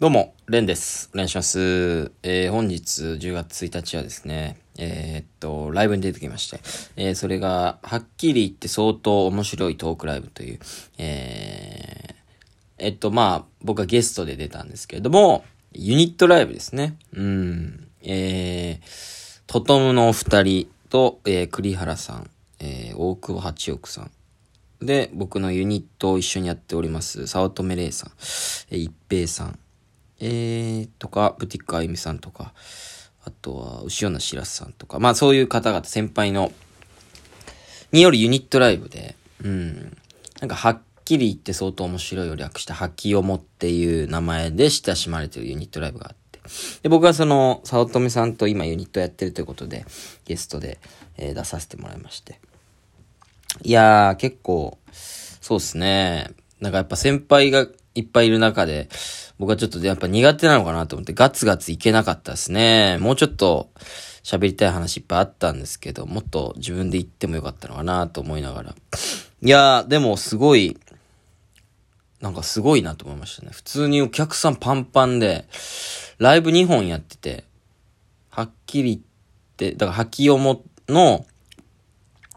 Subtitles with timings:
[0.00, 1.10] どうも、レンです。
[1.12, 2.12] お願いします。
[2.22, 6.60] えー、本日10月1日はですね、えーっと、ライブに出てきまして、
[6.94, 10.60] えー、それが、はっきり言って相当面白いトークライブという、
[10.98, 12.14] えー、
[12.78, 16.96] えっと、まあ、僕はゲストで出たんですけれども、ユニットライブですね。
[17.16, 17.88] うん。
[18.02, 22.30] えー、トトムのお二人と、えー、栗原さん、
[22.60, 24.10] えー、大久保八億さん、
[24.80, 28.12] で、僕のユニットを一緒にやっております、早乙女玲さん、
[28.70, 29.58] えー一平さん、
[30.20, 32.52] えー、とか、ブティックあゆみさんとか、
[33.24, 36.52] あとは、牛尾のしらすさんとか、まあそういう方々、先輩の、
[37.92, 39.96] によるユニットライブで、うん。
[40.40, 46.40] なんか、はっきり言って相当面白いを略した、はきおもっていう名前で親しまれてるユニットライブがあって。
[46.82, 49.86] で、僕はその、早乙女さんと今ユニットやってるということで、
[50.24, 50.78] ゲストで、
[51.16, 52.40] えー出させてもらいまして。
[53.62, 56.30] いやー、結構、そうっすね。
[56.60, 58.88] なんかやっぱ先輩がいっぱいいる中で、
[59.38, 62.98] 僕はちょっとやっぱ苦手なのかなと思ってガツガツいけなかったですね。
[63.00, 63.70] もうちょっと
[64.22, 68.74] 喋りたい話いっぱいあったんですけど、もっと自分で言ってもよかったのかなと思いながら。
[69.40, 70.76] いやー、でもすごい、
[72.20, 73.50] なんかすごいなと思いましたね。
[73.52, 75.46] 普通にお客さんパンパンで、
[76.18, 77.44] ライブ2本やってて、
[78.28, 79.00] はっきり言っ
[79.56, 81.24] て、だから、はきおもの、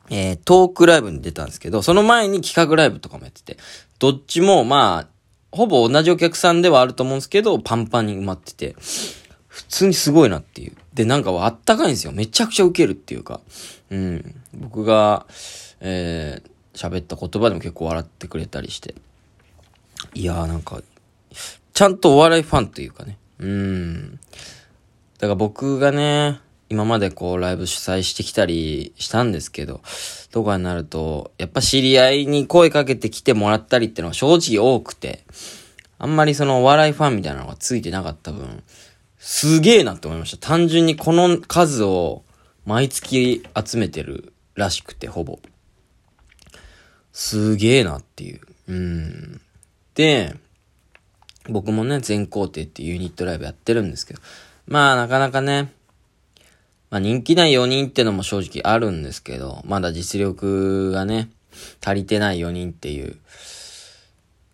[0.10, 3.58] えー、トークライブに出たんですけど、その前に企画ライブとかもやってて、
[3.98, 5.11] どっちも、まあ、
[5.52, 8.76] ほぼ同じお客さんではあると思うんですけど、パンパンに埋まってて、
[9.48, 10.78] 普通にすごいなっていう。
[10.94, 12.14] で、なんかあったかいんですよ。
[12.14, 13.42] めちゃくちゃウケるっていうか。
[13.90, 14.36] うん。
[14.54, 15.26] 僕が、
[15.82, 18.96] えー、喋った言葉でも結構笑ってくれたりして。
[20.14, 20.82] いやーなんか、
[21.74, 23.18] ちゃんとお笑いファンというかね。
[23.40, 24.20] うん。
[25.20, 26.40] だから僕がね、
[26.72, 29.82] 今までこうライブ主催してきたりしたんですけど、
[30.32, 35.26] とかになると、やっぱ知り合いに声かけてきてもらったりってのは正直多くて、
[36.00, 38.64] あんまりそのお笑いファンみたいなのがついてなかった分、
[39.20, 40.48] すげえなって思いました。
[40.48, 42.24] 単純にこの数を
[42.66, 45.40] 毎月集めてるらしくて、ほぼ。
[47.12, 48.40] すげえなっていう。
[48.70, 49.42] うん。
[49.96, 50.36] で、
[51.50, 54.22] 僕もね、全工程っていうユニットライブやってるんですけど、
[54.68, 55.74] まあなかなかね、
[56.92, 61.32] まあ人気ない4人ってのも正直あるんですけど、まだ実力がね、
[61.84, 63.18] 足りてない4人っていう。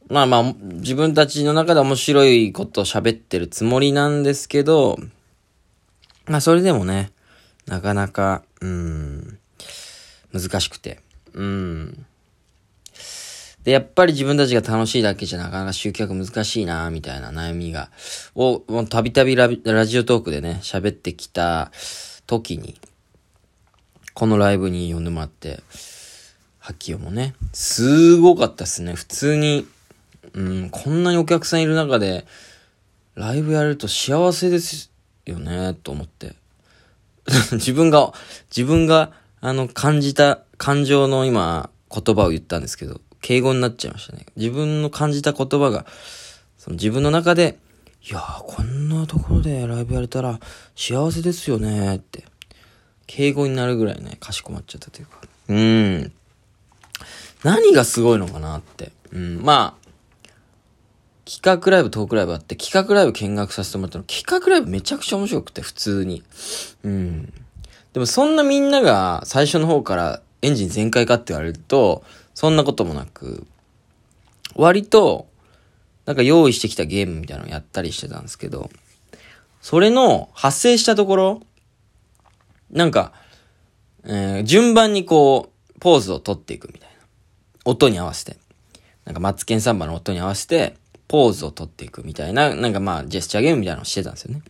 [0.09, 4.98] まあまあ、自分たちの中で面白いことを喋ってるつもりなんですけど、
[6.28, 7.12] まあそれでもね、
[7.66, 9.40] なかなか、うん、
[10.31, 11.02] 難しくて。
[11.34, 12.06] うん。
[13.64, 17.90] で、やっぱり自分たちが楽しいだけじゃなかなか集客難しいなみたいな悩みが、
[18.34, 19.50] を、もうたびたびラ
[19.86, 21.72] ジオトークでね、喋ってきた
[22.27, 22.79] 時に、
[24.13, 25.61] このライブに呼んでもらって、
[26.59, 28.93] ハッキヨもね、すごかったっすね。
[28.93, 29.65] 普通に、
[30.33, 32.25] うん、こんなにお客さんいる中で、
[33.15, 34.91] ライブやれると幸せです
[35.25, 36.35] よね、と思って。
[37.53, 38.13] 自分が、
[38.49, 44.25] 自分が、あの、感じた感情の今、言葉を言ったんですけど、敬語になっちゃいましたね。
[44.35, 45.85] 自分の感じた言葉が、
[46.57, 47.57] その自分の中で、
[48.09, 50.40] いやー、こんなところでライブやれたら
[50.78, 52.23] 幸せですよねって、
[53.06, 55.19] 敬語になるぐらいね、かしこまっちゃったというか。
[55.50, 56.12] うーん。
[57.44, 58.94] 何がすごいのかなって。
[59.12, 59.88] うん、まあ、
[61.25, 66.24] 企画ライブ、トークライブあって、企画ライブ見学させてもらったの、企画ライブめちゃくちゃ面白くて、普通に。
[66.84, 67.34] うん。
[67.91, 73.45] でもそんなみんなが最初の方からエンジン全開かって言われると、そんなこともなく、
[74.56, 75.28] 割と、
[76.07, 78.72] なんか用意してきたゲームみたいなのをやったりしてたんですけど、
[79.62, 81.41] それの発生したところ、
[82.72, 83.12] なんか、
[84.06, 86.95] えー順番にこう、ポーズを取っていくみたいな。
[87.66, 88.38] 音に合わせて。
[89.03, 90.78] なんか、マツケンサンバの音に合わせて、
[91.09, 94.41] ポーズを取っていくみたいな、なんかまあ、ジェスチャーゲームみたいなのをしてたんですよね。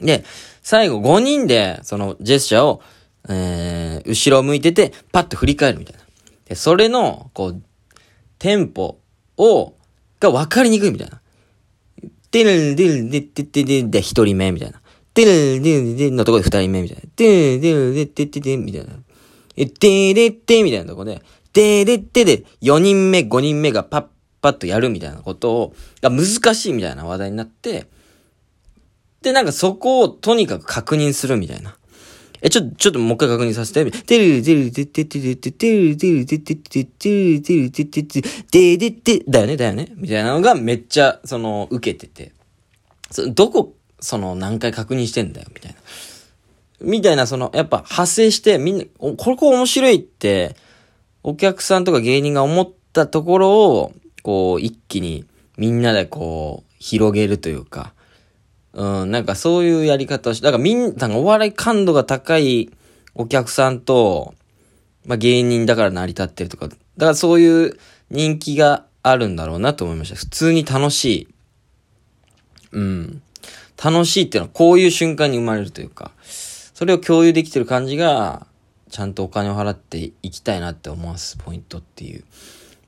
[0.00, 0.24] で、
[0.62, 2.82] 最後5人で、そのジェスチャーを、
[3.28, 6.00] えー、後ろを向いてて、パッと振り返るみたいな。
[6.46, 7.62] で、それの、こう、
[8.38, 8.98] テンポ
[9.36, 9.74] を、
[10.20, 11.20] が分かりにくいみたいな。
[12.30, 14.80] てるんでるんでってってでで一人目みたいな。
[15.14, 17.02] てるんでるんでのとこで二人目みたいな。
[17.16, 18.92] てるんでるんでってってでみたいな。
[19.56, 21.22] え、てれってみたいなところで、
[21.52, 24.04] てれってで四人目、五人目がパッ
[24.40, 27.86] パッとやるみたいなことを、が難しいみたいな話題になって、
[29.22, 31.76] で、なんかそこをとにかく確認するみたいな。
[32.40, 33.90] え、ちょ、ちょっともう一回確認させて。
[33.90, 42.32] てるてるててててててるてるててててるてるててててててだよねだよねみたいなのがめっちゃ、その、受けてて。
[43.10, 45.78] そどこ、その、何回確認してんだよみたいな。
[46.80, 50.54] みたいな、その、やっぱ派生して、みんな、おこれこ面白いって、
[51.24, 53.92] お客さんとか芸人が思ったところを、
[54.22, 55.24] こう、一気に
[55.56, 57.94] みんなでこう、広げるというか、
[58.74, 62.70] うん、なんかそういうやり方をし、だからみんな、お笑い感度が高い
[63.14, 64.34] お客さんと、
[65.06, 67.78] まあ芸人だから成り立ってるとか、だからそういう
[68.10, 70.16] 人気があるんだろうなと思いました。
[70.16, 71.28] 普通に楽しい。
[72.72, 73.22] うん。
[73.82, 78.46] 楽しいっていうのはこういう瞬間に生まれるというか、それを共有できてる感じが、
[78.90, 82.24] ちゃんとお金を払っていきたいなって思わすポイントっていう。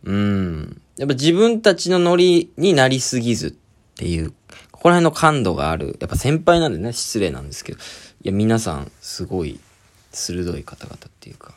[0.05, 0.81] うん。
[0.97, 3.53] やっぱ自分たちのノリになりすぎずっ
[3.97, 4.33] ていう、
[4.81, 5.99] ここら辺の感度がある。
[6.01, 7.79] やっぱ先輩なんでね、失礼なんですけど。
[7.79, 7.83] い
[8.23, 9.61] や、皆さん、すごい、
[10.11, 11.53] 鋭い方々っていうか。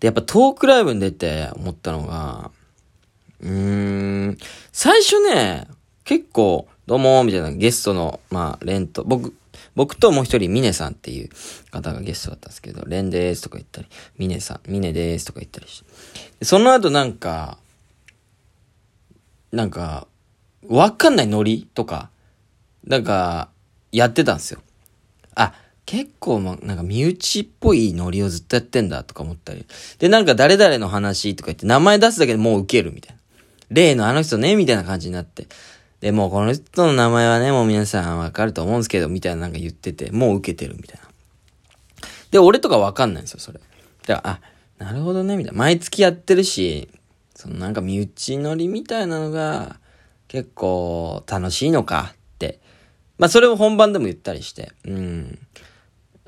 [0.00, 2.50] で、やっぱトークライブに出て思ったのが、
[3.42, 3.50] うー
[4.30, 4.38] ん、
[4.72, 5.68] 最初ね、
[6.04, 9.34] 結構、どうも、みたいなゲストの、まあ、レント、僕、
[9.74, 11.28] 僕ともう一人、ミネさんっていう
[11.70, 15.84] 方がゲストだったんですけど、レンでーすとか言ったり、ミネさん、ミネでーすとか言ったりし
[16.38, 16.46] て。
[16.46, 17.58] その後なんか、
[19.52, 20.06] なんか、
[20.68, 22.10] わかんないノリとか、
[22.84, 23.50] なんか、
[23.90, 24.60] やってたんですよ。
[25.34, 25.54] あ、
[25.84, 29.66] 結構、ま、なんか身内っぽいノリをずっとやってんだとか思ったり。
[29.98, 33.20] で、なんか誰々の話とか言って名前出すだけでもう受けるみたいな。
[33.70, 35.46] 例のあの人ね、みたいな感じになって。
[36.00, 41.08] で、もうこの人の名前はね、もう皆さんわかると思うんですけど、みたいななんか言ってて、もう受けてるみたいな。
[42.30, 43.60] で、俺とかわかんないんですよ、それ。
[44.06, 44.40] だから、あ、
[44.84, 45.58] なるほどね、みたいな。
[45.58, 46.88] 毎月やってるし、
[47.34, 49.76] そのなんか身内乗りみたいなのが、
[50.32, 52.58] 結構楽しいのかって。
[53.18, 55.38] まあそれを本番でも言ったりして、うん。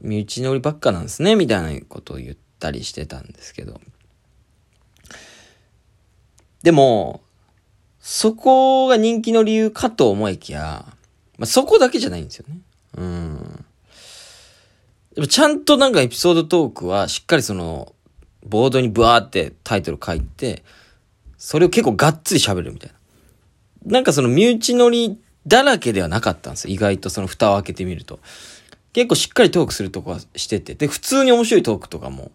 [0.03, 3.81] 身内乗りばっかなんですね、みたいなことを言ったりしてたんですけど。
[6.63, 7.23] でも、
[7.99, 10.85] そこが人気の理由かと思いきや、
[11.39, 12.59] まあ、そこだけじゃないんですよね。
[12.99, 13.65] うん。
[15.29, 17.95] ちゃんとなんかエピソードトークはしっかりその、
[18.45, 20.63] ボードにブワーってタイトル書いて、
[21.39, 22.94] それを結構がっつり喋るみたい
[23.85, 24.01] な。
[24.01, 26.75] んかその身内乗りだらけではなかったんですよ。
[26.75, 28.21] 意外とその蓋を開けてみると。
[28.93, 30.75] 結構しっかりトークするとこはしてて。
[30.75, 32.31] で、普通に面白いトークとかも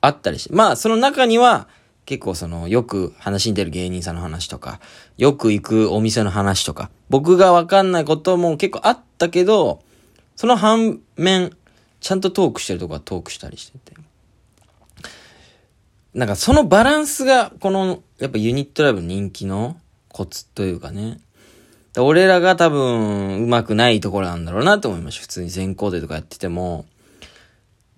[0.00, 0.54] あったりして。
[0.54, 1.68] まあ、その中には、
[2.06, 4.80] 結構その、よく話に出る芸人さんの話とか、
[5.18, 9.82] よく行くお店の話とか、僕がわかんないことも結構あったけど、
[10.36, 11.56] その反面、
[12.00, 13.94] ちゃんとトークしてるとこはトークしたりしてて。
[16.14, 19.76] なんかそのバランスが、この、やっぱユニットライブ人気の
[20.16, 21.20] コツというかね。
[21.98, 25.20] 俺らが多分、うまくないところなんだろうなと思いました。
[25.20, 26.86] 普通に全校でとかやってても、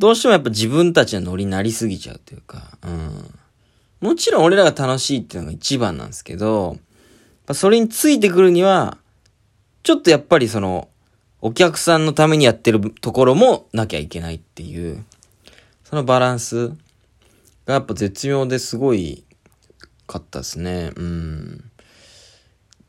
[0.00, 3.34] どうしてもやっぱ自分たちのノリになりすぎちゃうというか、うん。
[4.00, 6.76] もちろん俺らが楽しいっていうのが一番なんですけど、
[7.52, 8.98] それについてくるには、
[9.84, 10.88] ちょっとやっぱりその、
[11.40, 15.04] お客さんのためにやってるところもなきゃいけないっていう、
[15.84, 16.70] そのバランス
[17.64, 19.22] がやっぱ絶妙ですごい
[20.08, 20.90] かったですね。
[20.96, 21.67] うん。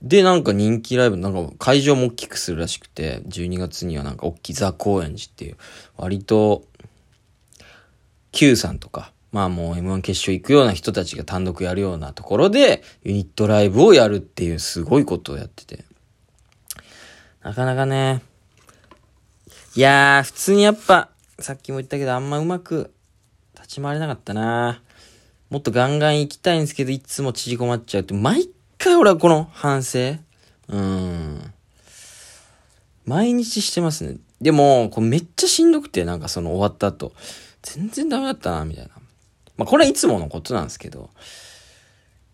[0.01, 5.57] で、なんか人気ライブ、なんか会場も大きくするらしくて、12月にはなんか大きいザ・高円寺っていう、
[5.97, 6.63] 割と、
[8.31, 15.83] Q さんとか、まあもう M1 決勝行くような人たちが単独やるようなところで、ユニットライブをやるっていうすごいことをやってて。
[17.41, 18.21] なかなかね、
[19.75, 21.09] いやー、普通にやっぱ、
[21.39, 22.91] さっきも言ったけどあんまうまく
[23.55, 24.81] 立ち回れなかったな
[25.49, 28.49] もっとガンガン行きたいんですけど、いつも縮こまっちゃうって、毎
[28.79, 30.15] 回俺はこの反省
[30.69, 31.53] うん。
[33.05, 34.17] 毎日してますね。
[34.41, 37.11] でも、これめっちゃしんどくて、なんかその終わった後、
[37.61, 38.91] 全然ダメだったな、みたいな。
[39.57, 41.09] まあ、これはいつものことなんですけど、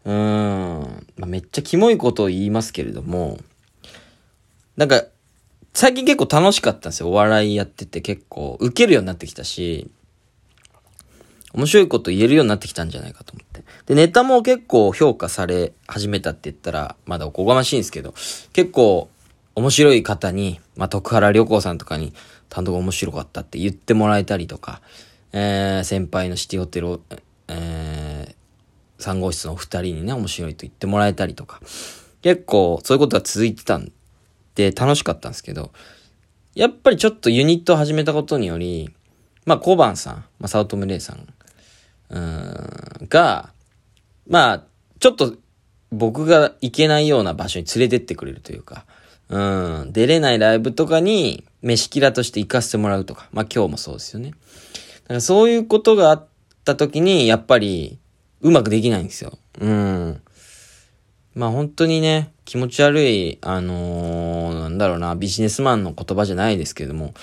[0.06, 3.40] うーん、まあ、めっちゃキモいことを言いますけれども、
[4.78, 5.04] なんか、
[5.74, 7.10] 最近結構楽しかったんですよ。
[7.10, 9.90] お笑いやってて結構、受けるようになってきたし、
[11.56, 13.64] 面白いこと言えるようになってきたんじゃないかと思って。
[13.86, 18.14] で、ネタも結構評価され始めたって言ったら、まだおこがましいんですけど、
[18.52, 19.10] 結構
[19.56, 22.14] 面白い方に、まあ、徳原旅行さんとかに
[22.50, 24.82] 単独面白かったって言ってもらえたりとか、
[25.32, 27.00] えー、先輩のシティホテル、
[27.48, 31.62] えー、3号室のお二人にね、面白いと言ってもらえたりとか、
[32.22, 33.94] 結構そういうことが続いてたん
[34.56, 35.72] で楽しかったんですけど、
[36.54, 38.94] やっぱりちょっとユニットを始めたことにより、
[39.46, 41.28] まあ、小判さん、まあ、早乙女玲さん、
[42.10, 43.50] うん、が、
[44.28, 44.64] まあ、
[45.00, 45.36] ちょっと
[45.92, 48.86] 僕が行けないような場所に連れてってくれるというか、
[49.30, 54.32] うん、出れないライブとかに、飯キラとして行かせてもらうとか、まあ今日もそうですよね。
[54.32, 54.36] だ
[55.10, 56.28] からそういうことがあっ
[56.64, 57.98] た時に、やっぱり、
[58.42, 59.38] うまくできないんですよ。
[59.60, 60.22] うん。
[61.34, 67.16] まあ本当にね、気持ち悪い、あのー、なんだろうな、ビジネスマンの言葉じゃないですけども、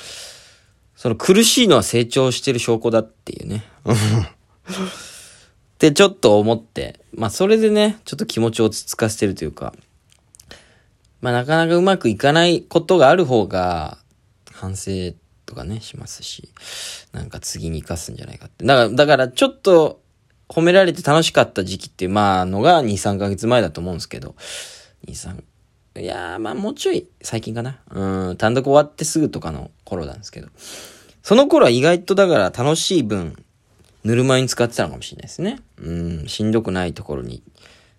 [0.96, 3.64] その苦しいのは成長してる証拠だっていうね。
[4.72, 9.74] ってちょっと思って、まあそれでね、ちょっと気持ちを落ち着かせてるというか、
[11.20, 13.98] まあなかなかうまくいかないことがある方が、
[14.52, 14.90] 反省
[15.44, 16.50] とかね、しますし、
[17.12, 18.64] なんか次に活かすんじゃないかって。
[18.64, 20.00] だから、だからちょっと
[20.48, 24.36] 褒められて楽しかった時期って、まあのが2、3ヶ月前だと思うんですけど、
[25.06, 25.42] 2、
[25.94, 27.80] 3、いやー、まあもうちょい最近かな。
[27.90, 30.48] うん、単独終わってすぐとかの頃なんですけど。
[31.22, 33.44] その頃は意外とだから楽しい分、
[34.04, 35.60] ぬるま湯に使ってたのかもしれないですね。
[35.78, 35.92] う
[36.24, 37.42] ん、しんどくないところに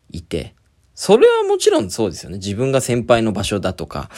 [0.09, 0.53] いて。
[0.95, 2.37] それはもちろんそうですよね。
[2.37, 4.09] 自分が先輩の場所だとか、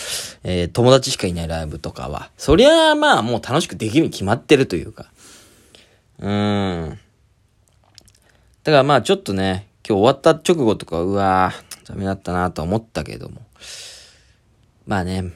[0.43, 2.31] えー、友達しかいないライブとかは。
[2.37, 5.11] そりゃあまあもう楽しくできるに決まってるというか。
[6.19, 6.99] うーん。
[8.63, 13.41] だからまあちょっとね、今日終わった直後とか、うわー、ダメだったなと思ったけども。
[14.85, 15.31] まあね、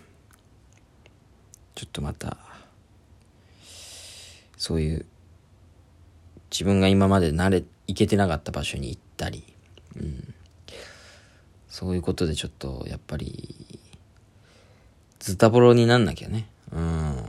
[1.75, 2.37] ちょっとまた、
[4.57, 5.05] そういう
[6.51, 9.43] 自分が今まで慣れ、行けてなかった場所に行ったり、
[9.95, 10.33] うん。
[11.67, 13.79] そういうことでちょっと、やっぱり、
[15.19, 16.49] ズタボロになんなきゃね。
[16.71, 17.23] うん。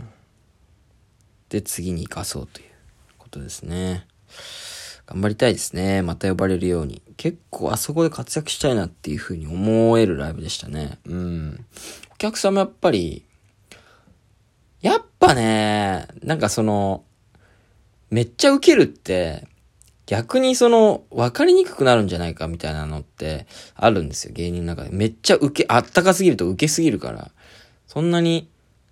[1.48, 2.66] で、次に生かそうという
[3.18, 4.06] ことですね。
[5.06, 6.02] 頑張りたいですね。
[6.02, 7.02] また呼ばれるように。
[7.16, 10.98] 結構あそこで活躍したいなっていう風に思えるライブでしたね。
[11.04, 11.66] うん。
[12.12, 13.24] お客様やっぱり、
[14.80, 17.04] やっぱね、なんかその、
[18.10, 19.46] めっちゃウケるって、
[20.06, 24.90] 逆にその、分かりにくくなるんじゃないかみたいなのってあるんですよ、芸人の中で。
[24.90, 27.30] めっちゃウケ、あったかすぎるとウケすぎるから、
[27.86, 28.48] そんなに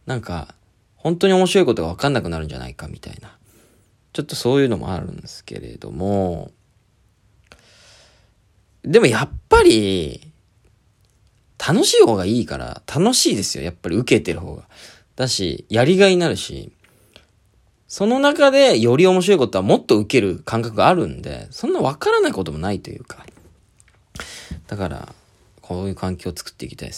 [0.06, 0.54] なんか、
[0.96, 3.36] 本当に面白いことが分かんなくなるんじゃないかみたいな。
[4.14, 6.50] ちょっとそういうのもあるんですけれども、
[8.82, 10.32] でもやっぱり、
[11.58, 13.64] 楽しい方がいいから、楽しいですよ。
[13.64, 14.68] やっぱり受けてる方が。
[15.14, 16.72] だし、やりがいになるし、
[17.88, 23.24] その中でより面白いことはもっと受ける感覚があるんで、そんなわからないこともないというか。
[24.66, 25.14] だから、
[25.62, 26.96] こういう環境を作っていきたいです